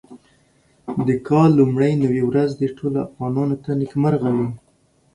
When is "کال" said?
1.27-1.49